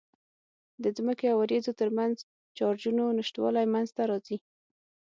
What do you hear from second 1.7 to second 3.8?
ترمنځ چارجونو تشوالی